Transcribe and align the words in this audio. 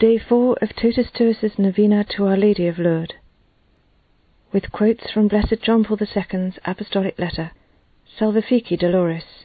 Day 0.00 0.16
4 0.16 0.56
of 0.62 0.70
Totus 0.76 1.08
Tuus's 1.14 1.58
Novena 1.58 2.06
to 2.16 2.24
Our 2.24 2.38
Lady 2.38 2.66
of 2.68 2.78
Lourdes, 2.78 3.12
with 4.50 4.72
quotes 4.72 5.10
from 5.10 5.28
Blessed 5.28 5.60
John 5.62 5.84
Paul 5.84 5.98
II's 6.00 6.58
Apostolic 6.64 7.18
Letter, 7.18 7.50
Salvifici 8.18 8.80
Doloris, 8.80 9.44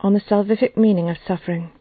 on 0.00 0.14
the 0.14 0.20
salvific 0.20 0.78
meaning 0.78 1.10
of 1.10 1.18
suffering. 1.28 1.72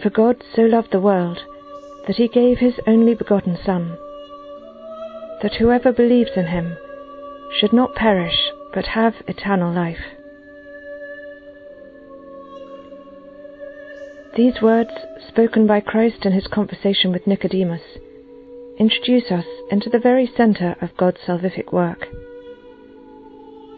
For 0.00 0.10
God 0.10 0.44
so 0.54 0.62
loved 0.62 0.92
the 0.92 1.00
world 1.00 1.40
that 2.06 2.18
he 2.18 2.28
gave 2.28 2.58
his 2.58 2.74
only 2.86 3.16
begotten 3.16 3.58
Son, 3.66 3.98
that 5.42 5.56
whoever 5.58 5.90
believes 5.90 6.30
in 6.36 6.46
him 6.46 6.76
should 7.58 7.72
not 7.72 7.96
perish 7.96 8.52
but 8.72 8.84
have 8.94 9.14
eternal 9.26 9.74
life. 9.74 10.17
These 14.38 14.62
words, 14.62 14.90
spoken 15.26 15.66
by 15.66 15.80
Christ 15.80 16.24
in 16.24 16.30
his 16.30 16.46
conversation 16.46 17.10
with 17.10 17.26
Nicodemus, 17.26 17.82
introduce 18.78 19.32
us 19.32 19.46
into 19.68 19.90
the 19.90 19.98
very 19.98 20.30
centre 20.36 20.76
of 20.80 20.96
God's 20.96 21.18
salvific 21.26 21.72
work. 21.72 22.06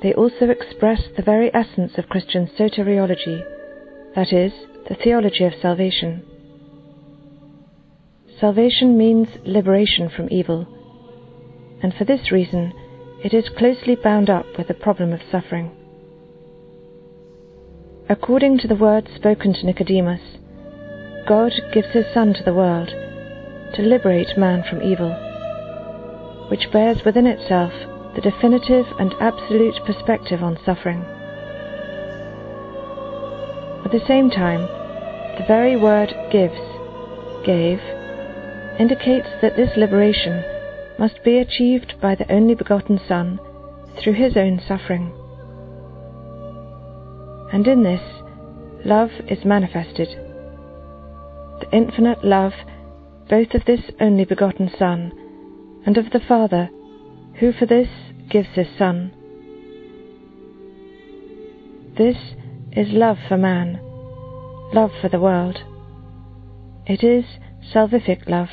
They 0.03 0.13
also 0.13 0.51
express 0.51 1.01
the 1.17 1.23
very 1.23 1.51
essence 1.55 1.97
of 1.97 2.11
Christian 2.11 2.47
soteriology, 2.59 3.43
that 4.15 4.35
is, 4.35 4.53
the 4.87 4.97
theology 5.03 5.45
of 5.45 5.55
salvation. 5.63 6.25
Salvation 8.39 8.99
means 8.99 9.29
liberation 9.47 10.11
from 10.15 10.29
evil, 10.31 10.67
and 11.83 11.95
for 11.95 12.05
this 12.05 12.31
reason 12.31 12.75
it 13.25 13.33
is 13.33 13.49
closely 13.57 13.95
bound 13.95 14.29
up 14.29 14.45
with 14.59 14.69
the 14.69 14.75
problem 14.75 15.15
of 15.15 15.21
suffering. 15.33 15.71
According 18.11 18.59
to 18.59 18.69
the 18.69 18.75
words 18.75 19.07
spoken 19.15 19.55
to 19.55 19.65
Nicodemus, 19.65 20.21
God 21.31 21.53
gives 21.73 21.87
his 21.93 22.07
Son 22.13 22.35
to 22.35 22.43
the 22.43 22.53
world 22.53 22.89
to 22.89 23.83
liberate 23.83 24.37
man 24.37 24.65
from 24.69 24.83
evil, 24.83 25.13
which 26.51 26.73
bears 26.73 27.05
within 27.05 27.25
itself 27.25 27.71
the 28.17 28.21
definitive 28.21 28.85
and 28.99 29.15
absolute 29.21 29.77
perspective 29.87 30.43
on 30.43 30.59
suffering. 30.65 31.05
At 33.85 33.93
the 33.93 34.05
same 34.09 34.29
time, 34.29 34.63
the 35.39 35.45
very 35.47 35.77
word 35.77 36.13
gives, 36.33 36.59
gave, 37.47 37.79
indicates 38.81 39.29
that 39.41 39.55
this 39.55 39.71
liberation 39.77 40.43
must 40.99 41.23
be 41.23 41.39
achieved 41.39 41.95
by 42.01 42.17
the 42.17 42.29
only 42.33 42.57
begotten 42.57 42.99
Son 43.07 43.39
through 44.03 44.15
his 44.15 44.37
own 44.37 44.61
suffering. 44.67 45.13
And 47.53 47.69
in 47.69 47.85
this, 47.85 48.03
love 48.85 49.11
is 49.29 49.45
manifested 49.45 50.09
the 51.61 51.77
infinite 51.77 52.25
love 52.25 52.53
both 53.29 53.55
of 53.55 53.65
this 53.65 53.81
only 54.01 54.25
begotten 54.25 54.71
Son 54.77 55.13
and 55.87 55.97
of 55.97 56.11
the 56.11 56.21
Father, 56.21 56.69
who 57.39 57.53
for 57.53 57.65
this 57.65 57.89
gives 58.29 58.49
his 58.55 58.67
Son. 58.77 59.13
This 61.97 62.17
is 62.73 62.89
love 62.93 63.19
for 63.29 63.37
man, 63.37 63.79
love 64.75 64.91
for 65.01 65.09
the 65.09 65.21
world. 65.21 65.59
It 66.87 67.05
is 67.05 67.25
salvific 67.73 68.29
love. 68.29 68.49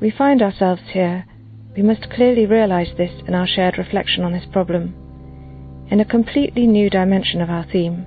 We 0.00 0.10
find 0.10 0.40
ourselves 0.40 0.82
here, 0.92 1.26
we 1.76 1.82
must 1.82 2.10
clearly 2.10 2.46
realize 2.46 2.96
this 2.96 3.12
in 3.26 3.34
our 3.34 3.46
shared 3.46 3.76
reflection 3.76 4.24
on 4.24 4.32
this 4.32 4.46
problem 4.50 5.07
in 5.90 6.00
a 6.00 6.04
completely 6.04 6.66
new 6.66 6.90
dimension 6.90 7.40
of 7.40 7.48
our 7.48 7.64
theme. 7.64 8.06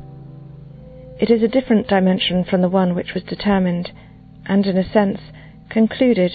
It 1.20 1.30
is 1.30 1.44
a 1.44 1.48
different 1.48 1.88
dimension 1.88 2.44
from 2.44 2.62
the 2.62 2.70
one 2.70 2.96
which 2.96 3.14
was 3.14 3.24
determined, 3.24 3.92
and 4.46 4.66
in 4.66 4.78
a 4.78 4.92
sense, 4.92 5.20
concluded, 5.70 6.32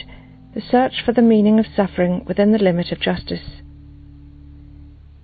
the 0.55 0.61
search 0.61 1.03
for 1.05 1.13
the 1.13 1.23
meaning 1.23 1.59
of 1.59 1.67
suffering 1.75 2.25
within 2.27 2.53
the 2.53 2.59
limit 2.59 2.93
of 2.93 3.01
justice. 3.01 3.61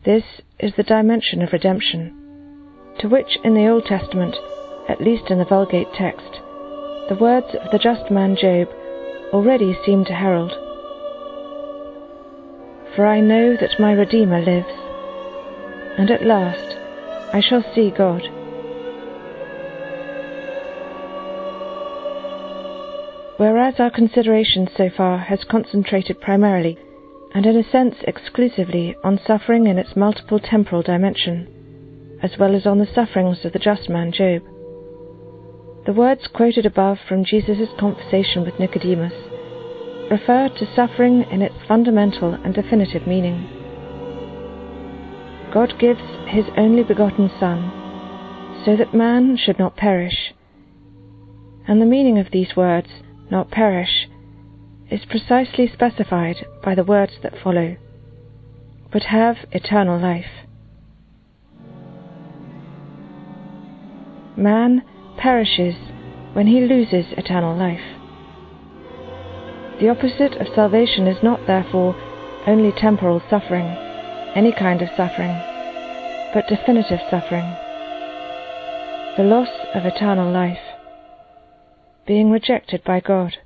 This 0.05 0.25
is 0.59 0.73
the 0.77 0.83
dimension 0.83 1.43
of 1.43 1.53
redemption, 1.53 2.13
to 3.01 3.09
which 3.09 3.39
in 3.45 3.55
the 3.55 3.69
Old 3.69 3.87
Testament, 3.87 4.37
at 4.89 5.01
least 5.01 5.31
in 5.31 5.39
the 5.39 5.45
Vulgate 5.45 5.93
text, 5.95 6.41
the 7.09 7.17
words 7.21 7.55
of 7.55 7.71
the 7.71 7.79
just 7.79 8.11
man 8.11 8.37
Job 8.37 8.69
already 9.33 9.77
seem 9.85 10.05
to 10.05 10.13
herald. 10.13 10.53
For 12.95 13.07
I 13.07 13.21
know 13.21 13.57
that 13.57 13.81
my 13.81 13.93
Redeemer 13.93 14.41
lives 14.43 14.92
and 15.99 16.11
at 16.11 16.25
last 16.25 16.77
I 17.35 17.41
shall 17.41 17.65
see 17.75 17.91
God. 17.91 18.23
Whereas 23.39 23.81
our 23.81 23.91
consideration 23.91 24.69
so 24.77 24.91
far 24.97 25.19
has 25.19 25.45
concentrated 25.45 26.21
primarily, 26.21 26.79
and 27.35 27.47
in 27.47 27.57
a 27.57 27.71
sense 27.71 27.97
exclusively, 28.03 28.95
on 29.03 29.19
suffering 29.27 29.67
in 29.67 29.79
its 29.79 29.97
multiple 29.97 30.39
temporal 30.39 30.83
dimension, 30.83 32.19
as 32.23 32.39
well 32.39 32.55
as 32.55 32.67
on 32.67 32.79
the 32.79 32.87
sufferings 32.95 33.45
of 33.45 33.53
the 33.53 33.59
just 33.59 33.89
man 33.89 34.13
Job. 34.13 34.43
The 35.87 35.93
words 35.93 36.29
quoted 36.33 36.67
above 36.67 36.99
from 37.09 37.25
Jesus' 37.25 37.69
conversation 37.81 38.45
with 38.45 38.61
Nicodemus 38.61 39.15
refer 40.11 40.49
to 40.49 40.75
suffering 40.77 41.25
in 41.31 41.43
its 41.43 41.57
fundamental 41.67 42.35
and 42.35 42.55
definitive 42.55 43.07
meaning. 43.07 43.62
God 45.53 45.79
gives 45.79 46.01
his 46.29 46.47
only 46.57 46.83
begotten 46.83 47.31
Son, 47.39 47.71
so 48.65 48.75
that 48.75 48.95
man 48.95 49.37
should 49.37 49.59
not 49.59 49.77
perish. 49.77 50.33
And 51.69 51.81
the 51.81 51.87
meaning 51.87 52.19
of 52.19 52.31
these 52.33 52.57
words, 52.57 52.89
not 53.31 53.51
perish, 53.51 54.09
is 54.91 55.05
precisely 55.05 55.71
specified 55.71 56.47
by 56.65 56.75
the 56.75 56.85
words 56.85 57.13
that 57.23 57.35
follow, 57.43 57.77
but 58.91 59.05
have 59.05 59.37
eternal 59.51 60.01
life. 60.01 60.47
Man 64.37 64.83
perishes 65.19 65.75
when 66.33 66.47
he 66.47 66.63
loses 66.63 67.13
eternal 67.19 67.55
life. 67.55 67.99
The 69.81 69.91
opposite 69.91 70.41
of 70.41 70.55
salvation 70.55 71.07
is 71.07 71.23
not, 71.23 71.47
therefore, 71.47 71.95
only 72.47 72.73
temporal 72.73 73.21
suffering 73.29 73.92
any 74.35 74.53
kind 74.53 74.81
of 74.83 74.89
suffering, 74.97 75.37
but 76.33 76.49
definitive 76.49 77.01
suffering, 77.11 77.45
the 79.17 79.23
loss 79.23 79.49
of 79.75 79.85
eternal 79.85 80.33
life, 80.33 80.63
being 82.07 82.31
rejected 82.31 82.83
by 82.85 83.01
God, 83.01 83.37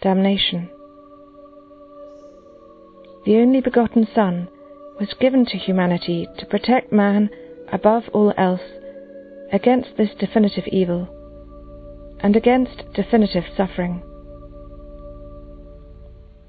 damnation. 0.00 0.68
The 3.26 3.36
only 3.36 3.60
begotten 3.60 4.06
Son 4.14 4.48
was 4.98 5.14
given 5.20 5.44
to 5.46 5.58
humanity 5.58 6.28
to 6.38 6.46
protect 6.46 6.92
man 6.92 7.28
above 7.72 8.04
all 8.12 8.32
else 8.38 8.60
against 9.52 9.96
this 9.96 10.10
definitive 10.18 10.66
evil 10.68 11.08
and 12.20 12.36
against 12.36 12.84
definitive 12.94 13.44
suffering. 13.56 14.02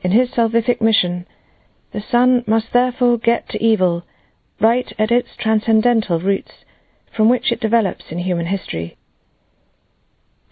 In 0.04 0.12
his 0.12 0.30
salvific 0.30 0.82
mission, 0.82 1.26
the 1.92 2.02
Son 2.02 2.44
must 2.48 2.72
therefore 2.72 3.18
get 3.18 3.50
to 3.50 3.64
evil 3.64 4.04
right 4.60 4.94
at 4.98 5.12
its 5.12 5.30
transcendental 5.38 6.20
roots 6.20 6.52
from 7.16 7.28
which 7.28 7.52
it 7.52 7.60
develops 7.60 8.06
in 8.10 8.20
human 8.20 8.46
history. 8.46 8.98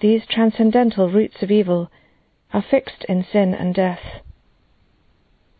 These 0.02 0.26
transcendental 0.26 1.10
roots 1.10 1.42
of 1.42 1.52
evil 1.52 1.90
are 2.54 2.62
fixed 2.64 3.06
in 3.08 3.24
sin 3.24 3.54
and 3.54 3.74
death. 3.74 4.22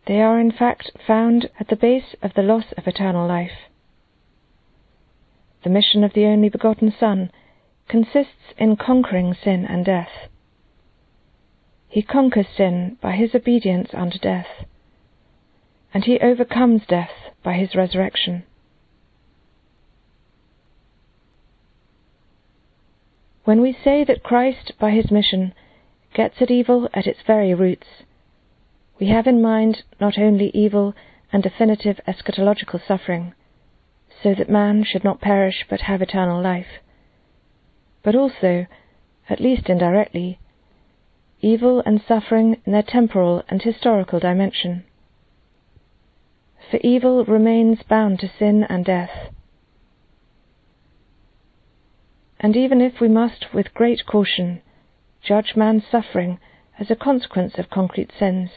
They 0.06 0.20
are 0.20 0.40
in 0.40 0.50
fact 0.50 0.90
found 1.06 1.48
at 1.58 1.68
the 1.68 1.76
base 1.76 2.14
of 2.22 2.34
the 2.34 2.42
loss 2.42 2.72
of 2.76 2.86
eternal 2.86 3.26
life. 3.26 3.68
The 5.62 5.70
mission 5.70 6.04
of 6.04 6.14
the 6.14 6.24
only 6.24 6.48
begotten 6.48 6.92
Son 6.98 7.30
consists 7.88 8.54
in 8.58 8.76
conquering 8.76 9.34
sin 9.34 9.64
and 9.66 9.84
death. 9.84 10.28
He 11.88 12.02
conquers 12.02 12.46
sin 12.56 12.98
by 13.00 13.12
his 13.12 13.34
obedience 13.34 13.90
unto 13.92 14.18
death 14.18 14.46
and 15.92 16.04
he 16.04 16.20
overcomes 16.20 16.82
death 16.86 17.10
by 17.42 17.54
his 17.54 17.74
resurrection. 17.74 18.44
When 23.44 23.62
we 23.62 23.72
say 23.72 24.04
that 24.04 24.22
Christ, 24.22 24.72
by 24.78 24.90
his 24.90 25.10
mission, 25.10 25.54
gets 26.14 26.40
at 26.40 26.50
evil 26.50 26.88
at 26.94 27.06
its 27.06 27.20
very 27.26 27.54
roots, 27.54 27.86
we 29.00 29.08
have 29.08 29.26
in 29.26 29.42
mind 29.42 29.82
not 30.00 30.18
only 30.18 30.50
evil 30.54 30.94
and 31.32 31.42
definitive 31.42 32.00
eschatological 32.06 32.80
suffering, 32.86 33.34
so 34.22 34.34
that 34.34 34.50
man 34.50 34.84
should 34.84 35.04
not 35.04 35.20
perish 35.20 35.64
but 35.68 35.82
have 35.82 36.02
eternal 36.02 36.42
life, 36.42 36.80
but 38.02 38.14
also, 38.14 38.66
at 39.28 39.40
least 39.40 39.68
indirectly, 39.68 40.38
evil 41.40 41.82
and 41.86 42.02
suffering 42.06 42.60
in 42.66 42.72
their 42.72 42.82
temporal 42.82 43.42
and 43.48 43.62
historical 43.62 44.20
dimension. 44.20 44.84
For 46.70 46.78
evil 46.78 47.24
remains 47.24 47.82
bound 47.88 48.20
to 48.20 48.30
sin 48.38 48.64
and 48.68 48.84
death. 48.84 49.32
And 52.38 52.56
even 52.56 52.80
if 52.80 53.00
we 53.00 53.08
must, 53.08 53.52
with 53.52 53.74
great 53.74 54.06
caution, 54.06 54.62
judge 55.22 55.54
man's 55.56 55.82
suffering 55.90 56.38
as 56.78 56.90
a 56.90 56.96
consequence 56.96 57.58
of 57.58 57.70
concrete 57.70 58.12
sins, 58.16 58.50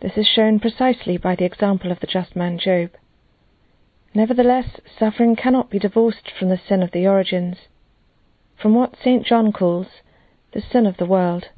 this 0.00 0.16
is 0.16 0.26
shown 0.26 0.60
precisely 0.60 1.18
by 1.18 1.34
the 1.34 1.44
example 1.44 1.92
of 1.92 2.00
the 2.00 2.06
just 2.06 2.34
man 2.34 2.58
Job. 2.58 2.90
Nevertheless, 4.14 4.80
suffering 4.98 5.36
cannot 5.36 5.68
be 5.68 5.78
divorced 5.78 6.30
from 6.30 6.48
the 6.48 6.60
sin 6.68 6.82
of 6.82 6.92
the 6.92 7.06
origins, 7.06 7.56
from 8.56 8.74
what 8.74 8.96
St. 8.96 9.26
John 9.26 9.52
calls 9.52 9.88
the 10.52 10.62
sin 10.62 10.86
of 10.86 10.96
the 10.96 11.06
world, 11.06 11.48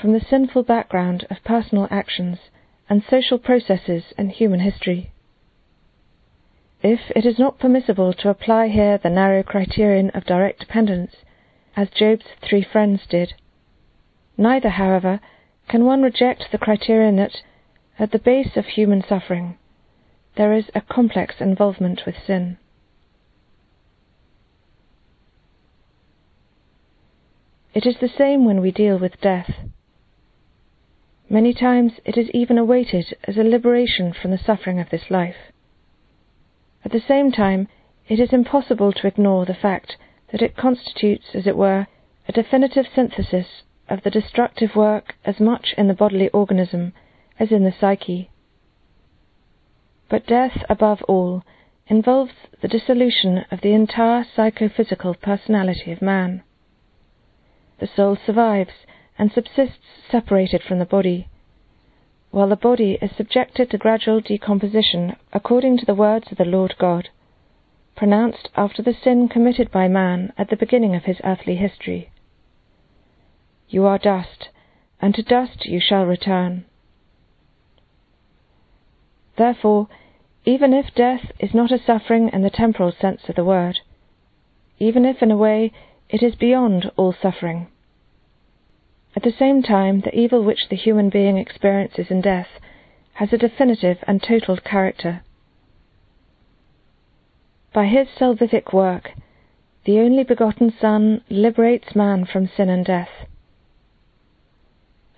from 0.00 0.12
the 0.12 0.20
sinful 0.20 0.62
background 0.62 1.26
of 1.30 1.42
personal 1.42 1.88
actions 1.90 2.38
and 2.90 3.04
social 3.08 3.38
processes 3.38 4.02
in 4.18 4.28
human 4.28 4.60
history. 4.60 5.12
If 6.82 7.00
it 7.14 7.24
is 7.24 7.38
not 7.38 7.60
permissible 7.60 8.12
to 8.14 8.30
apply 8.30 8.68
here 8.68 8.98
the 8.98 9.08
narrow 9.08 9.44
criterion 9.44 10.10
of 10.10 10.24
direct 10.24 10.58
dependence, 10.58 11.14
as 11.76 11.88
Job's 11.90 12.24
three 12.42 12.66
friends 12.70 13.02
did, 13.08 13.34
neither, 14.36 14.70
however, 14.70 15.20
can 15.68 15.84
one 15.84 16.02
reject 16.02 16.46
the 16.50 16.58
criterion 16.58 17.14
that, 17.16 17.36
at 17.96 18.10
the 18.10 18.18
base 18.18 18.56
of 18.56 18.64
human 18.66 19.04
suffering, 19.08 19.56
there 20.36 20.52
is 20.52 20.64
a 20.74 20.80
complex 20.80 21.36
involvement 21.38 22.02
with 22.06 22.16
sin. 22.26 22.58
It 27.72 27.86
is 27.86 27.96
the 28.00 28.08
same 28.08 28.44
when 28.44 28.60
we 28.60 28.72
deal 28.72 28.98
with 28.98 29.20
death. 29.20 29.69
Many 31.32 31.54
times 31.54 31.92
it 32.04 32.18
is 32.18 32.28
even 32.30 32.58
awaited 32.58 33.16
as 33.22 33.38
a 33.38 33.44
liberation 33.44 34.12
from 34.12 34.32
the 34.32 34.38
suffering 34.38 34.80
of 34.80 34.90
this 34.90 35.10
life. 35.10 35.52
At 36.84 36.90
the 36.90 37.00
same 37.00 37.30
time, 37.30 37.68
it 38.08 38.18
is 38.18 38.32
impossible 38.32 38.92
to 38.92 39.06
ignore 39.06 39.46
the 39.46 39.54
fact 39.54 39.96
that 40.32 40.42
it 40.42 40.56
constitutes, 40.56 41.26
as 41.34 41.46
it 41.46 41.56
were, 41.56 41.86
a 42.26 42.32
definitive 42.32 42.86
synthesis 42.92 43.62
of 43.88 44.02
the 44.02 44.10
destructive 44.10 44.74
work 44.74 45.14
as 45.24 45.38
much 45.38 45.72
in 45.78 45.86
the 45.86 45.94
bodily 45.94 46.28
organism 46.30 46.94
as 47.38 47.52
in 47.52 47.62
the 47.62 47.74
psyche. 47.78 48.30
But 50.08 50.26
death, 50.26 50.64
above 50.68 51.00
all, 51.04 51.44
involves 51.86 52.32
the 52.60 52.66
dissolution 52.66 53.44
of 53.52 53.60
the 53.60 53.72
entire 53.72 54.24
psychophysical 54.36 55.14
personality 55.14 55.92
of 55.92 56.02
man. 56.02 56.42
The 57.78 57.86
soul 57.86 58.16
survives 58.16 58.72
and 59.20 59.30
subsists 59.32 59.84
separated 60.10 60.62
from 60.62 60.78
the 60.78 60.86
body, 60.86 61.28
while 62.30 62.48
the 62.48 62.56
body 62.56 62.96
is 63.02 63.10
subjected 63.14 63.70
to 63.70 63.76
gradual 63.76 64.18
decomposition 64.18 65.14
according 65.30 65.76
to 65.76 65.84
the 65.84 65.94
words 65.94 66.32
of 66.32 66.38
the 66.38 66.44
Lord 66.46 66.74
God, 66.78 67.10
pronounced 67.94 68.48
after 68.56 68.82
the 68.82 68.94
sin 68.94 69.28
committed 69.28 69.70
by 69.70 69.86
man 69.88 70.32
at 70.38 70.48
the 70.48 70.56
beginning 70.56 70.96
of 70.96 71.04
his 71.04 71.18
earthly 71.22 71.56
history. 71.56 72.10
You 73.68 73.84
are 73.84 73.98
dust, 73.98 74.48
and 75.02 75.14
to 75.14 75.22
dust 75.22 75.66
you 75.66 75.80
shall 75.80 76.06
return. 76.06 76.64
Therefore, 79.36 79.88
even 80.46 80.72
if 80.72 80.94
death 80.94 81.30
is 81.38 81.52
not 81.52 81.70
a 81.70 81.78
suffering 81.78 82.30
in 82.32 82.40
the 82.40 82.48
temporal 82.48 82.92
sense 82.98 83.20
of 83.28 83.34
the 83.34 83.44
word, 83.44 83.80
even 84.78 85.04
if 85.04 85.20
in 85.20 85.30
a 85.30 85.36
way 85.36 85.72
it 86.08 86.22
is 86.22 86.34
beyond 86.36 86.90
all 86.96 87.14
suffering, 87.20 87.66
at 89.16 89.22
the 89.22 89.32
same 89.32 89.62
time 89.62 90.00
the 90.00 90.14
evil 90.14 90.42
which 90.42 90.68
the 90.68 90.76
human 90.76 91.10
being 91.10 91.36
experiences 91.36 92.10
in 92.10 92.20
death 92.20 92.48
has 93.14 93.32
a 93.32 93.38
definitive 93.38 93.98
and 94.06 94.22
total 94.22 94.56
character. 94.56 95.22
By 97.72 97.86
his 97.86 98.08
salvific 98.08 98.72
work, 98.72 99.12
the 99.84 99.98
only 99.98 100.24
begotten 100.24 100.72
Son 100.80 101.22
liberates 101.28 101.94
man 101.94 102.24
from 102.24 102.48
sin 102.48 102.68
and 102.68 102.84
death. 102.84 103.26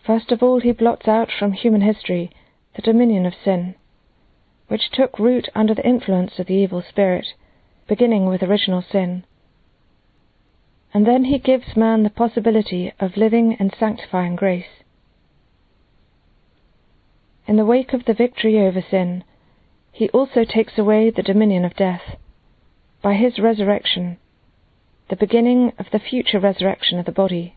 First 0.04 0.32
of 0.32 0.42
all, 0.42 0.60
he 0.60 0.72
blots 0.72 1.08
out 1.08 1.30
from 1.30 1.52
human 1.52 1.82
history 1.82 2.30
the 2.74 2.82
dominion 2.82 3.26
of 3.26 3.34
sin 3.44 3.74
which 4.72 4.90
took 4.90 5.18
root 5.18 5.50
under 5.54 5.74
the 5.74 5.86
influence 5.86 6.38
of 6.38 6.46
the 6.46 6.54
evil 6.54 6.80
spirit, 6.80 7.26
beginning 7.86 8.24
with 8.24 8.42
original 8.42 8.80
sin. 8.80 9.22
And 10.94 11.06
then 11.06 11.24
he 11.24 11.38
gives 11.38 11.76
man 11.76 12.02
the 12.02 12.10
possibility 12.10 12.92
of 13.00 13.16
living 13.16 13.56
and 13.58 13.74
sanctifying 13.78 14.36
grace. 14.36 14.82
In 17.46 17.56
the 17.56 17.64
wake 17.64 17.92
of 17.92 18.04
the 18.04 18.14
victory 18.14 18.58
over 18.58 18.84
sin, 18.88 19.24
he 19.90 20.08
also 20.10 20.44
takes 20.44 20.78
away 20.78 21.10
the 21.10 21.22
dominion 21.22 21.64
of 21.64 21.76
death 21.76 22.16
by 23.02 23.14
his 23.14 23.38
resurrection, 23.38 24.18
the 25.10 25.16
beginning 25.16 25.72
of 25.78 25.86
the 25.92 25.98
future 25.98 26.38
resurrection 26.38 26.98
of 26.98 27.06
the 27.06 27.12
body. 27.12 27.56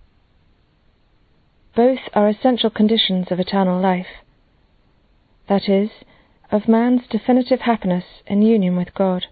Both 1.75 1.99
are 2.13 2.27
essential 2.27 2.69
conditions 2.69 3.27
of 3.31 3.39
eternal 3.39 3.79
life. 3.79 4.23
That 5.47 5.69
is, 5.69 5.91
of 6.51 6.67
man's 6.67 7.01
definitive 7.09 7.61
happiness 7.61 8.05
in 8.25 8.41
union 8.41 8.75
with 8.75 8.93
God. 8.93 9.25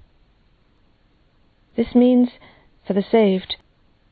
This 1.75 1.95
means, 1.95 2.29
for 2.85 2.93
the 2.93 3.03
saved, 3.09 3.55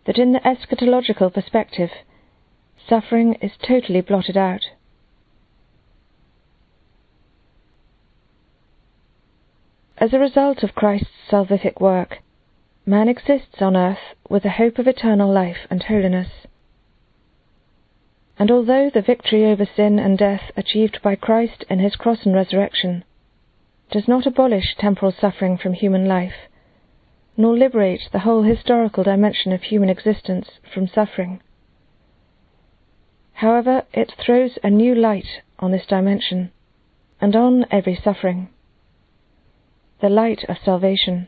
that 0.05 0.17
in 0.17 0.31
the 0.31 0.39
eschatological 0.39 1.33
perspective, 1.33 1.91
suffering 2.87 3.35
is 3.35 3.51
totally 3.61 4.01
blotted 4.01 4.37
out. 4.37 4.61
As 9.97 10.13
a 10.13 10.19
result 10.19 10.63
of 10.63 10.73
Christ's 10.73 11.11
salvific 11.29 11.79
work, 11.79 12.19
man 12.87 13.07
exists 13.07 13.61
on 13.61 13.77
earth 13.77 14.15
with 14.27 14.41
the 14.41 14.49
hope 14.49 14.79
of 14.79 14.87
eternal 14.87 15.31
life 15.31 15.67
and 15.69 15.83
holiness. 15.83 16.29
And 18.39 18.49
although 18.49 18.89
the 18.89 19.03
victory 19.03 19.45
over 19.45 19.67
sin 19.75 19.99
and 19.99 20.17
death 20.17 20.51
achieved 20.57 20.99
by 21.03 21.15
Christ 21.15 21.63
in 21.69 21.77
his 21.77 21.95
cross 21.95 22.25
and 22.25 22.33
resurrection 22.33 23.03
does 23.91 24.07
not 24.07 24.25
abolish 24.25 24.75
temporal 24.79 25.11
suffering 25.11 25.59
from 25.59 25.73
human 25.73 26.07
life, 26.07 26.47
nor 27.41 27.57
liberate 27.57 28.01
the 28.11 28.19
whole 28.19 28.43
historical 28.43 29.03
dimension 29.03 29.51
of 29.51 29.63
human 29.63 29.89
existence 29.89 30.47
from 30.73 30.87
suffering. 30.87 31.41
However, 33.33 33.83
it 33.93 34.13
throws 34.23 34.59
a 34.63 34.69
new 34.69 34.93
light 34.93 35.41
on 35.57 35.71
this 35.71 35.85
dimension 35.87 36.51
and 37.19 37.35
on 37.35 37.65
every 37.71 37.95
suffering 37.95 38.49
the 40.01 40.09
light 40.09 40.43
of 40.49 40.57
salvation. 40.65 41.27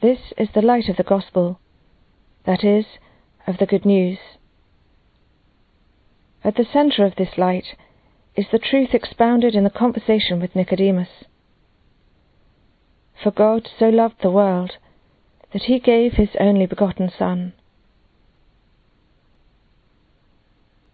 This 0.00 0.32
is 0.38 0.48
the 0.54 0.62
light 0.62 0.88
of 0.88 0.96
the 0.96 1.02
gospel, 1.02 1.58
that 2.44 2.62
is, 2.62 2.86
of 3.48 3.58
the 3.58 3.66
good 3.66 3.84
news. 3.84 4.18
At 6.44 6.54
the 6.54 6.64
center 6.72 7.04
of 7.04 7.16
this 7.16 7.36
light 7.36 7.74
is 8.36 8.46
the 8.52 8.60
truth 8.60 8.90
expounded 8.92 9.56
in 9.56 9.64
the 9.64 9.70
conversation 9.70 10.38
with 10.40 10.54
Nicodemus. 10.54 11.08
For 13.22 13.30
God 13.30 13.68
so 13.78 13.88
loved 13.88 14.22
the 14.22 14.30
world 14.30 14.76
that 15.52 15.62
he 15.62 15.78
gave 15.78 16.14
his 16.14 16.30
only 16.38 16.66
begotten 16.66 17.10
Son. 17.10 17.54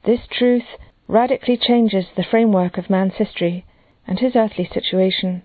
This 0.05 0.27
truth 0.31 0.77
radically 1.09 1.57
changes 1.57 2.07
the 2.17 2.25
framework 2.25 2.79
of 2.79 2.91
man's 2.91 3.15
history 3.15 3.65
and 4.07 4.19
his 4.19 4.35
earthly 4.35 4.69
situation. 4.73 5.43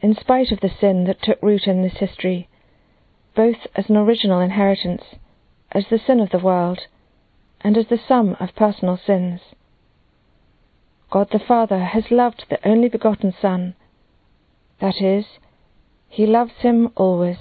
In 0.00 0.14
spite 0.14 0.52
of 0.52 0.60
the 0.60 0.70
sin 0.80 1.04
that 1.04 1.22
took 1.22 1.40
root 1.42 1.66
in 1.66 1.82
this 1.82 1.98
history, 1.98 2.48
both 3.34 3.66
as 3.74 3.88
an 3.88 3.96
original 3.96 4.40
inheritance, 4.40 5.02
as 5.72 5.86
the 5.88 5.98
sin 5.98 6.20
of 6.20 6.30
the 6.30 6.38
world, 6.38 6.80
and 7.60 7.76
as 7.76 7.86
the 7.88 7.98
sum 7.98 8.36
of 8.38 8.54
personal 8.54 8.96
sins. 8.96 9.40
God 11.10 11.30
the 11.30 11.38
Father 11.38 11.80
has 11.80 12.10
loved 12.10 12.46
the 12.48 12.66
only 12.68 12.88
begotten 12.88 13.32
Son, 13.40 13.74
that 14.84 15.00
is, 15.00 15.24
he 16.10 16.26
loves 16.26 16.52
him 16.58 16.90
always. 16.94 17.38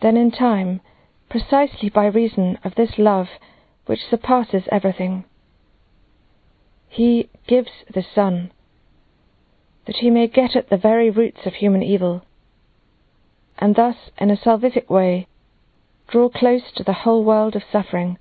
Then 0.00 0.16
in 0.16 0.30
time, 0.30 0.80
precisely 1.28 1.90
by 1.90 2.06
reason 2.06 2.58
of 2.64 2.74
this 2.74 2.92
love 2.96 3.26
which 3.84 4.06
surpasses 4.08 4.62
everything, 4.72 5.26
he 6.88 7.28
gives 7.46 7.70
the 7.92 8.02
Son, 8.14 8.50
that 9.86 9.96
he 9.96 10.08
may 10.08 10.26
get 10.26 10.56
at 10.56 10.70
the 10.70 10.78
very 10.78 11.10
roots 11.10 11.40
of 11.44 11.52
human 11.54 11.82
evil, 11.82 12.22
and 13.58 13.76
thus, 13.76 13.96
in 14.16 14.30
a 14.30 14.38
salvific 14.38 14.88
way, 14.88 15.26
draw 16.08 16.30
close 16.30 16.72
to 16.74 16.82
the 16.82 17.04
whole 17.04 17.24
world 17.24 17.54
of 17.54 17.62
suffering 17.70 18.16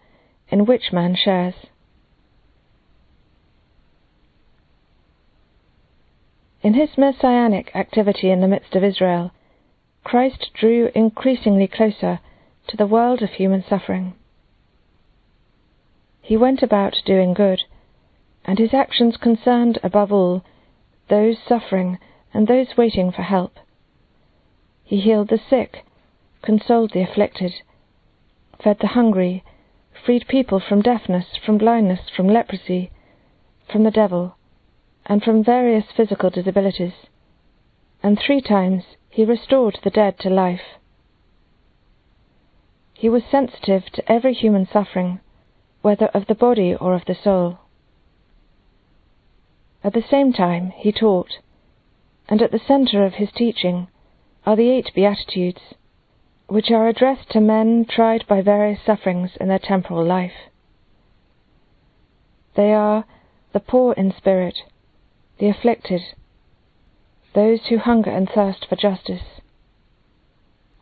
in 0.50 0.66
which 0.66 0.92
man 0.92 1.16
shares. 1.16 1.56
In 6.68 6.74
his 6.74 6.98
messianic 6.98 7.74
activity 7.74 8.30
in 8.30 8.42
the 8.42 8.48
midst 8.50 8.76
of 8.76 8.84
Israel, 8.84 9.32
Christ 10.04 10.52
drew 10.54 10.92
increasingly 10.94 11.66
closer 11.66 12.20
to 12.68 12.76
the 12.76 12.86
world 12.86 13.22
of 13.22 13.30
human 13.30 13.64
suffering. 13.64 14.16
He 16.20 16.36
went 16.36 16.62
about 16.62 17.02
doing 17.06 17.34
good, 17.34 17.64
and 18.44 18.60
his 18.60 18.74
actions 18.74 19.16
concerned 19.16 19.80
above 19.82 20.12
all 20.12 20.44
those 21.08 21.38
suffering 21.40 22.00
and 22.34 22.48
those 22.50 22.76
waiting 22.76 23.14
for 23.14 23.22
help. 23.22 23.60
He 24.84 25.00
healed 25.00 25.30
the 25.30 25.40
sick, 25.50 25.86
consoled 26.42 26.92
the 26.92 27.02
afflicted, 27.02 27.54
fed 28.62 28.80
the 28.80 28.88
hungry, 28.88 29.42
freed 30.04 30.28
people 30.28 30.60
from 30.60 30.82
deafness, 30.82 31.38
from 31.38 31.58
blindness, 31.58 32.10
from 32.10 32.28
leprosy, 32.28 32.92
from 33.72 33.86
the 33.86 33.92
devil, 33.92 34.37
and 35.08 35.24
from 35.24 35.44
various 35.44 35.86
physical 35.96 36.30
disabilities, 36.30 36.94
and 38.04 38.20
three 38.20 38.42
times 38.42 38.84
he 39.10 39.26
restored 39.26 39.80
the 39.84 39.90
dead 39.90 40.20
to 40.20 40.30
life. 40.30 40.78
He 42.94 43.10
was 43.10 43.24
sensitive 43.32 43.86
to 43.94 44.12
every 44.12 44.34
human 44.34 44.68
suffering, 44.72 45.22
whether 45.82 46.08
of 46.08 46.28
the 46.28 46.36
body 46.36 46.76
or 46.76 46.94
of 46.94 47.06
the 47.06 47.16
soul. 47.16 47.60
At 49.84 49.94
the 49.94 50.04
same 50.10 50.34
time, 50.34 50.72
he 50.76 50.92
taught, 50.92 51.38
and 52.28 52.42
at 52.42 52.52
the 52.52 52.60
center 52.60 53.06
of 53.06 53.14
his 53.14 53.30
teaching 53.32 53.88
are 54.46 54.56
the 54.56 54.70
eight 54.70 54.92
Beatitudes, 54.94 55.62
which 56.48 56.70
are 56.72 56.88
addressed 56.88 57.30
to 57.32 57.40
men 57.40 57.86
tried 57.90 58.26
by 58.28 58.42
various 58.42 58.80
sufferings 58.86 59.32
in 59.40 59.48
their 59.48 59.60
temporal 59.60 60.06
life. 60.06 60.50
They 62.56 62.74
are 62.74 63.06
the 63.54 63.60
poor 63.60 63.94
in 63.94 64.14
spirit, 64.18 64.58
the 65.40 65.50
afflicted, 65.50 66.02
those 67.34 67.60
who 67.68 67.78
hunger 67.78 68.10
and 68.10 68.30
thirst 68.30 68.66
for 68.68 68.76
justice, 68.76 69.42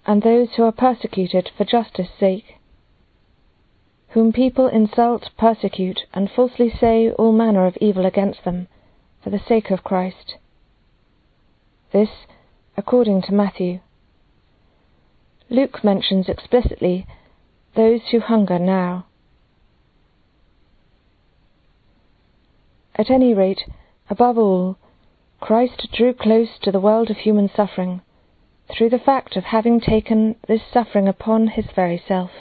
and 0.06 0.22
those 0.22 0.50
who 0.56 0.64
are 0.64 0.72
persecuted 0.72 1.50
for 1.58 1.66
justice' 1.66 2.08
sake, 2.20 2.56
whom 4.10 4.32
people 4.32 4.68
insult, 4.68 5.30
persecute, 5.38 6.02
and 6.14 6.30
falsely 6.32 6.70
say 6.70 7.12
all 7.12 7.34
manner 7.34 7.66
of 7.66 7.78
evil 7.82 8.06
against 8.06 8.44
them 8.46 8.68
for 9.22 9.30
the 9.30 9.42
sake 9.48 9.72
of 9.72 9.84
Christ. 9.84 10.36
This 11.92 12.10
according 12.78 13.22
to 13.24 13.34
Matthew. 13.34 13.80
Luke 15.50 15.84
mentions 15.84 16.28
explicitly 16.28 17.06
those 17.76 18.02
who 18.12 18.20
hunger 18.20 18.60
now. 18.60 19.06
At 22.96 23.10
any 23.10 23.34
rate, 23.34 23.62
above 24.10 24.38
all, 24.38 24.78
Christ 25.40 25.88
drew 25.92 26.14
close 26.14 26.58
to 26.62 26.72
the 26.72 26.80
world 26.80 27.10
of 27.10 27.18
human 27.18 27.50
suffering 27.50 28.02
through 28.68 28.90
the 28.90 29.00
fact 29.00 29.36
of 29.36 29.46
having 29.46 29.80
taken 29.80 30.36
this 30.48 30.62
suffering 30.72 31.08
upon 31.08 31.48
his 31.48 31.66
very 31.76 32.02
self. 32.08 32.32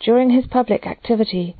During 0.00 0.30
his 0.30 0.46
public 0.46 0.86
activity, 0.86 1.56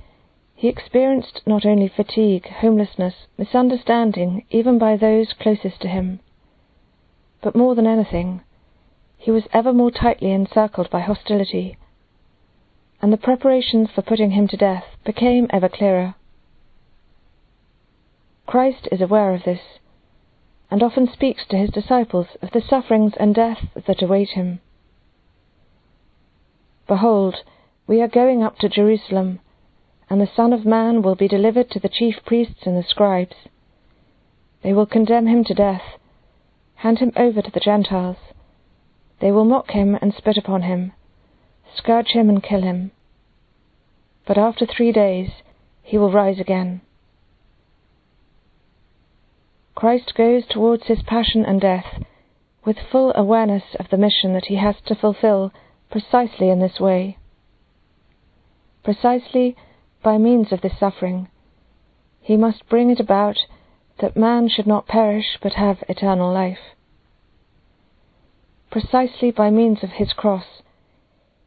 he 0.54 0.68
experienced 0.68 1.42
not 1.46 1.66
only 1.66 1.88
fatigue, 1.88 2.48
homelessness, 2.48 3.26
misunderstanding 3.36 4.44
even 4.50 4.78
by 4.78 4.96
those 4.96 5.32
closest 5.32 5.80
to 5.82 5.88
him, 5.88 6.20
but 7.40 7.54
more 7.54 7.74
than 7.74 7.86
anything, 7.86 8.40
he 9.16 9.30
was 9.30 9.46
ever 9.52 9.72
more 9.72 9.90
tightly 9.90 10.32
encircled 10.32 10.90
by 10.90 11.00
hostility, 11.00 11.76
and 13.02 13.12
the 13.12 13.16
preparations 13.16 13.90
for 13.94 14.02
putting 14.02 14.32
him 14.32 14.48
to 14.48 14.56
death 14.56 14.84
became 15.04 15.46
ever 15.50 15.68
clearer. 15.68 16.14
Christ 18.48 18.88
is 18.90 19.02
aware 19.02 19.34
of 19.34 19.42
this 19.44 19.60
and 20.70 20.82
often 20.82 21.06
speaks 21.06 21.44
to 21.50 21.58
his 21.58 21.68
disciples 21.68 22.28
of 22.40 22.50
the 22.52 22.62
sufferings 22.62 23.12
and 23.20 23.34
death 23.34 23.58
that 23.86 24.00
await 24.00 24.30
him. 24.30 24.60
Behold, 26.86 27.36
we 27.86 28.00
are 28.00 28.08
going 28.08 28.42
up 28.42 28.56
to 28.60 28.70
Jerusalem, 28.70 29.40
and 30.08 30.18
the 30.18 30.30
Son 30.34 30.54
of 30.54 30.64
Man 30.64 31.02
will 31.02 31.14
be 31.14 31.28
delivered 31.28 31.70
to 31.72 31.78
the 31.78 31.90
chief 31.90 32.14
priests 32.24 32.62
and 32.64 32.74
the 32.74 32.82
scribes. 32.82 33.36
They 34.62 34.72
will 34.72 34.86
condemn 34.86 35.26
him 35.26 35.44
to 35.44 35.52
death, 35.52 35.98
hand 36.76 37.00
him 37.00 37.12
over 37.16 37.42
to 37.42 37.50
the 37.50 37.60
Gentiles. 37.60 38.16
They 39.20 39.30
will 39.30 39.44
mock 39.44 39.72
him 39.72 39.98
and 40.00 40.14
spit 40.14 40.38
upon 40.38 40.62
him, 40.62 40.92
scourge 41.76 42.12
him 42.12 42.30
and 42.30 42.42
kill 42.42 42.62
him. 42.62 42.92
But 44.26 44.38
after 44.38 44.64
three 44.64 44.90
days 44.90 45.28
he 45.82 45.98
will 45.98 46.10
rise 46.10 46.40
again. 46.40 46.80
Christ 49.78 50.14
goes 50.16 50.44
towards 50.44 50.88
his 50.88 51.04
passion 51.04 51.44
and 51.46 51.60
death 51.60 52.02
with 52.64 52.80
full 52.90 53.12
awareness 53.14 53.62
of 53.78 53.88
the 53.90 53.96
mission 53.96 54.32
that 54.32 54.46
he 54.46 54.56
has 54.56 54.74
to 54.86 54.96
fulfill 54.96 55.52
precisely 55.88 56.48
in 56.48 56.58
this 56.58 56.80
way. 56.80 57.16
Precisely 58.82 59.54
by 60.02 60.18
means 60.18 60.50
of 60.50 60.62
this 60.62 60.76
suffering, 60.80 61.28
he 62.20 62.36
must 62.36 62.68
bring 62.68 62.90
it 62.90 62.98
about 62.98 63.36
that 64.00 64.16
man 64.16 64.48
should 64.48 64.66
not 64.66 64.88
perish 64.88 65.38
but 65.40 65.52
have 65.52 65.84
eternal 65.88 66.32
life. 66.32 66.74
Precisely 68.72 69.30
by 69.30 69.48
means 69.48 69.84
of 69.84 69.90
his 69.90 70.12
cross, 70.12 70.60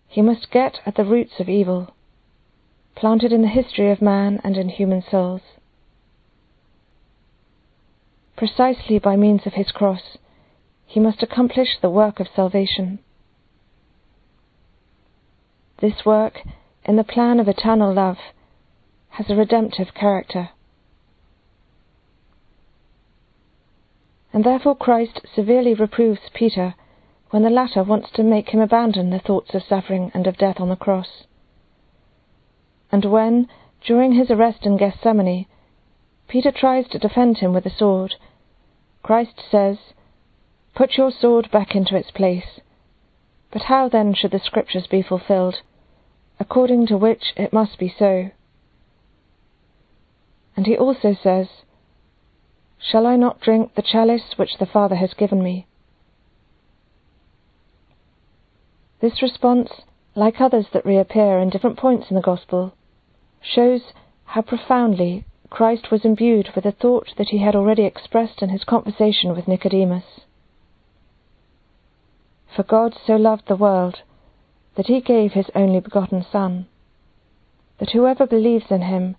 he 0.08 0.22
must 0.22 0.52
get 0.52 0.80
at 0.86 0.96
the 0.96 1.04
roots 1.04 1.42
of 1.42 1.50
evil, 1.50 1.94
planted 2.96 3.34
in 3.34 3.42
the 3.42 3.50
history 3.50 3.92
of 3.92 4.02
man 4.02 4.40
and 4.42 4.56
in 4.56 4.70
human 4.70 5.04
souls 5.04 5.42
precisely 8.42 8.98
by 8.98 9.16
means 9.16 9.42
of 9.46 9.54
his 9.54 9.72
cross, 9.72 10.18
he 10.88 11.00
must 11.00 11.22
accomplish 11.22 11.78
the 11.80 11.92
work 11.92 12.20
of 12.20 12.26
salvation. 12.36 12.98
This 15.80 16.04
work, 16.04 16.40
in 16.84 16.96
the 16.96 17.04
plan 17.04 17.40
of 17.40 17.48
eternal 17.48 17.94
love, 17.94 18.18
has 19.10 19.30
a 19.30 19.36
redemptive 19.36 19.94
character. 19.94 20.50
And 24.34 24.44
therefore 24.44 24.76
Christ 24.76 25.22
severely 25.36 25.76
reproves 25.76 26.22
Peter 26.34 26.74
when 27.30 27.44
the 27.44 27.52
latter 27.52 27.84
wants 27.84 28.10
to 28.16 28.24
make 28.24 28.50
him 28.50 28.60
abandon 28.60 29.12
the 29.12 29.20
thoughts 29.20 29.54
of 29.54 29.62
suffering 29.70 30.10
and 30.16 30.26
of 30.26 30.40
death 30.40 30.60
on 30.60 30.70
the 30.70 30.76
cross. 30.76 31.26
And 32.92 33.06
when, 33.06 33.50
during 33.86 34.14
his 34.14 34.32
arrest 34.32 34.66
in 34.66 34.78
Gethsemane, 34.78 35.46
Peter 36.28 36.52
tries 36.52 36.88
to 36.88 36.98
defend 36.98 37.38
him 37.38 37.54
with 37.54 37.68
a 37.68 37.78
sword 37.78 38.16
Christ 39.04 39.42
says, 39.50 39.78
Put 40.76 40.98
your 40.98 41.12
sword 41.12 41.50
back 41.52 41.76
into 41.76 41.96
its 41.96 42.12
place. 42.12 42.60
But 43.52 43.64
how 43.64 43.90
then 43.90 44.14
should 44.14 44.32
the 44.32 44.40
Scriptures 44.40 44.88
be 44.88 45.02
fulfilled, 45.02 45.62
according 46.40 46.88
to 46.88 46.98
which 46.98 47.34
it 47.36 47.52
must 47.52 47.78
be 47.78 47.94
so? 47.98 48.32
And 50.56 50.66
he 50.66 50.78
also 50.78 51.16
says, 51.22 51.48
Shall 52.80 53.06
I 53.06 53.16
not 53.16 53.42
drink 53.42 53.76
the 53.76 53.82
chalice 53.82 54.38
which 54.38 54.58
the 54.60 54.66
Father 54.66 54.96
has 54.96 55.14
given 55.14 55.44
me? 55.44 55.68
This 59.02 59.22
response, 59.22 59.70
like 60.16 60.40
others 60.40 60.68
that 60.74 60.86
reappear 60.86 61.40
in 61.40 61.50
different 61.50 61.78
points 61.78 62.08
in 62.10 62.16
the 62.16 62.22
Gospel, 62.22 62.74
shows 63.42 63.82
how 64.26 64.42
profoundly 64.42 65.26
Christ 65.52 65.92
was 65.92 66.06
imbued 66.06 66.48
with 66.56 66.66
a 66.66 66.72
thought 66.72 67.14
that 67.18 67.28
he 67.28 67.40
had 67.40 67.58
already 67.58 67.84
expressed 67.84 68.42
in 68.42 68.50
his 68.50 68.64
conversation 68.64 69.36
with 69.36 69.50
Nicodemus. 69.50 70.22
For 72.56 72.64
God 72.64 72.96
so 73.06 73.18
loved 73.18 73.48
the 73.48 73.58
world 73.58 74.00
that 74.76 74.88
he 74.88 75.02
gave 75.02 75.34
his 75.34 75.52
only 75.54 75.82
begotten 75.82 76.26
Son, 76.32 76.68
that 77.80 77.92
whoever 77.92 78.26
believes 78.26 78.72
in 78.72 78.84
him 78.84 79.18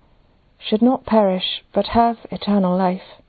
should 0.58 0.80
not 0.80 1.04
perish 1.04 1.62
but 1.74 1.88
have 1.88 2.16
eternal 2.30 2.78
life. 2.78 3.20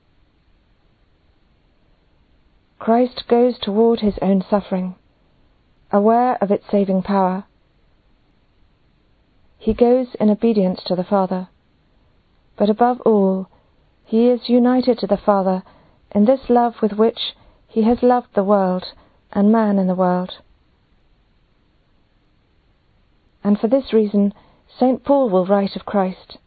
Christ 2.78 3.24
goes 3.28 3.58
toward 3.58 4.00
his 4.00 4.18
own 4.22 4.42
suffering, 4.48 4.94
aware 5.92 6.42
of 6.42 6.50
its 6.50 6.64
saving 6.70 7.02
power. 7.02 7.44
He 9.58 9.74
goes 9.74 10.14
in 10.18 10.30
obedience 10.30 10.82
to 10.84 10.96
the 10.96 11.04
Father 11.04 11.48
but 12.56 12.70
above 12.70 13.00
all, 13.02 13.48
he 14.04 14.28
is 14.28 14.48
united 14.48 14.98
to 14.98 15.06
the 15.06 15.16
Father 15.16 15.62
in 16.14 16.24
this 16.24 16.48
love 16.48 16.74
with 16.80 16.92
which 16.92 17.34
he 17.66 17.82
has 17.82 18.02
loved 18.02 18.28
the 18.34 18.44
world 18.44 18.84
and 19.32 19.50
man 19.50 19.78
in 19.78 19.86
the 19.86 19.94
world. 19.94 20.34
And 23.42 23.58
for 23.58 23.68
this 23.68 23.92
reason, 23.92 24.32
St. 24.78 25.04
Paul 25.04 25.28
will 25.28 25.46
write 25.46 25.76
of 25.76 25.84
Christ 25.84 26.38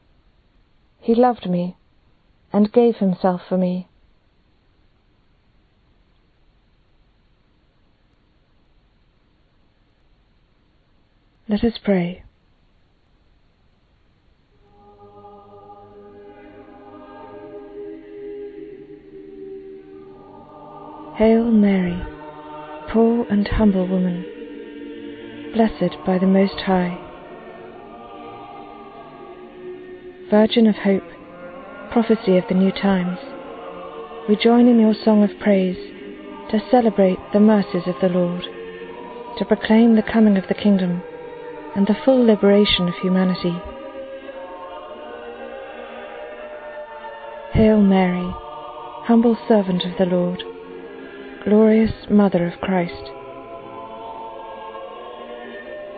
He 1.00 1.14
loved 1.14 1.50
me 1.50 1.78
and 2.52 2.72
gave 2.72 2.98
himself 2.98 3.42
for 3.48 3.58
me. 3.58 3.88
Let 11.50 11.64
us 11.64 11.78
pray. 11.82 12.24
Humble 23.58 23.88
woman, 23.88 24.22
blessed 25.56 25.98
by 26.06 26.20
the 26.20 26.28
Most 26.28 26.60
High. 26.68 26.96
Virgin 30.30 30.68
of 30.68 30.76
Hope, 30.76 31.02
prophecy 31.92 32.38
of 32.38 32.44
the 32.50 32.54
new 32.54 32.72
times, 32.72 33.18
we 34.30 34.36
join 34.36 34.68
in 34.68 34.80
your 34.80 34.94
song 35.04 35.24
of 35.24 35.40
praise 35.40 35.76
to 36.52 36.62
celebrate 36.70 37.18
the 37.34 37.40
mercies 37.40 37.82
of 37.88 37.96
the 38.00 38.10
Lord, 38.10 38.44
to 39.40 39.46
proclaim 39.46 39.96
the 39.96 40.04
coming 40.04 40.38
of 40.38 40.48
the 40.48 40.54
kingdom 40.54 41.02
and 41.76 41.88
the 41.88 41.98
full 42.06 42.24
liberation 42.24 42.88
of 42.88 42.94
humanity. 43.02 43.60
Hail 47.54 47.82
Mary, 47.82 48.32
humble 49.06 49.36
servant 49.48 49.84
of 49.84 49.98
the 49.98 50.06
Lord, 50.06 50.44
glorious 51.44 52.06
Mother 52.08 52.46
of 52.46 52.62
Christ. 52.62 53.17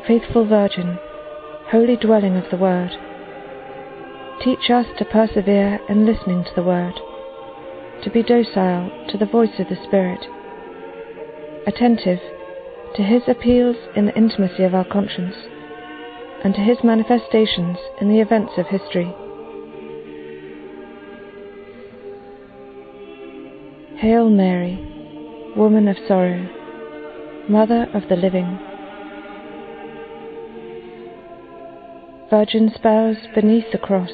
Faithful 0.09 0.43
Virgin, 0.43 0.97
holy 1.69 1.95
dwelling 1.95 2.35
of 2.35 2.49
the 2.49 2.57
Word, 2.57 2.89
teach 4.41 4.71
us 4.71 4.87
to 4.97 5.05
persevere 5.05 5.79
in 5.87 6.03
listening 6.03 6.43
to 6.43 6.49
the 6.55 6.63
Word, 6.63 6.95
to 8.03 8.09
be 8.09 8.23
docile 8.23 8.89
to 9.11 9.19
the 9.19 9.27
voice 9.27 9.59
of 9.59 9.69
the 9.69 9.77
Spirit, 9.83 10.25
attentive 11.67 12.17
to 12.95 13.03
His 13.03 13.21
appeals 13.27 13.75
in 13.95 14.07
the 14.07 14.17
intimacy 14.17 14.63
of 14.63 14.73
our 14.73 14.83
conscience, 14.83 15.35
and 16.43 16.55
to 16.55 16.61
His 16.61 16.79
manifestations 16.83 17.77
in 18.01 18.09
the 18.09 18.19
events 18.19 18.53
of 18.57 18.65
history. 18.65 19.13
Hail 23.99 24.27
Mary, 24.27 25.53
woman 25.55 25.87
of 25.87 25.97
sorrow, 26.07 26.49
mother 27.47 27.87
of 27.93 28.09
the 28.09 28.15
living. 28.15 28.68
Virgin 32.29 32.71
spouse 32.75 33.17
beneath 33.33 33.71
the 33.71 33.79
cross, 33.79 34.12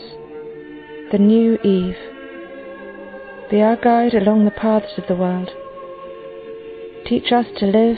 the 1.11 1.17
new 1.17 1.57
Eve, 1.65 1.97
be 3.51 3.61
our 3.61 3.75
guide 3.75 4.13
along 4.13 4.45
the 4.45 4.51
paths 4.51 4.97
of 4.97 5.05
the 5.09 5.15
world. 5.15 5.49
Teach 7.05 7.33
us 7.33 7.45
to 7.57 7.65
live 7.65 7.97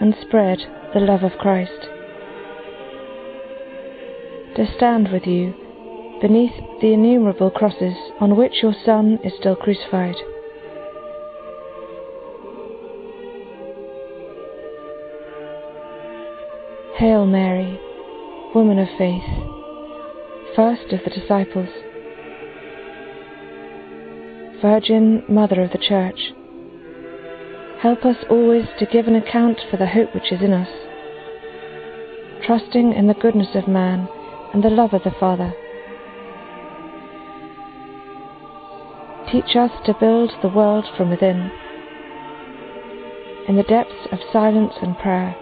and 0.00 0.16
spread 0.20 0.58
the 0.92 0.98
love 0.98 1.22
of 1.22 1.38
Christ. 1.38 1.88
To 4.56 4.66
stand 4.76 5.12
with 5.12 5.28
you 5.28 5.54
beneath 6.20 6.54
the 6.80 6.92
innumerable 6.92 7.52
crosses 7.52 7.94
on 8.18 8.36
which 8.36 8.64
your 8.64 8.74
Son 8.84 9.20
is 9.22 9.32
still 9.38 9.54
crucified. 9.54 10.16
Hail 16.96 17.26
Mary, 17.26 17.80
woman 18.54 18.78
of 18.78 18.88
faith, 18.98 19.24
first 20.54 20.92
of 20.92 21.00
the 21.04 21.10
disciples, 21.10 21.68
Virgin 24.60 25.24
Mother 25.26 25.62
of 25.62 25.70
the 25.72 25.78
Church, 25.78 26.34
help 27.80 28.04
us 28.04 28.16
always 28.28 28.66
to 28.78 28.84
give 28.84 29.06
an 29.06 29.16
account 29.16 29.58
for 29.70 29.78
the 29.78 29.86
hope 29.86 30.14
which 30.14 30.30
is 30.30 30.42
in 30.42 30.52
us, 30.52 30.68
trusting 32.44 32.92
in 32.92 33.06
the 33.06 33.14
goodness 33.14 33.54
of 33.54 33.66
man 33.66 34.06
and 34.52 34.62
the 34.62 34.68
love 34.68 34.92
of 34.92 35.02
the 35.02 35.14
Father. 35.18 35.54
Teach 39.32 39.56
us 39.56 39.70
to 39.86 39.96
build 39.98 40.30
the 40.42 40.48
world 40.48 40.84
from 40.94 41.08
within, 41.08 41.50
in 43.48 43.56
the 43.56 43.62
depths 43.62 44.08
of 44.12 44.18
silence 44.30 44.74
and 44.82 44.98
prayer 44.98 45.34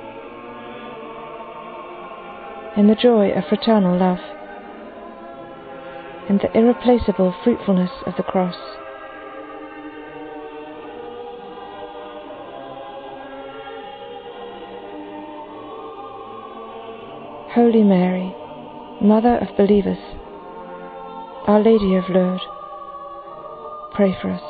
in 2.76 2.86
the 2.86 2.94
joy 2.94 3.30
of 3.30 3.44
fraternal 3.48 3.98
love, 3.98 4.18
in 6.28 6.38
the 6.38 6.56
irreplaceable 6.56 7.34
fruitfulness 7.42 7.90
of 8.06 8.14
the 8.16 8.22
cross. 8.22 8.54
Holy 17.52 17.82
Mary, 17.82 18.32
Mother 19.00 19.38
of 19.38 19.56
believers, 19.56 19.98
Our 21.48 21.60
Lady 21.60 21.96
of 21.96 22.08
Lourdes, 22.08 22.42
pray 23.92 24.16
for 24.22 24.30
us. 24.30 24.49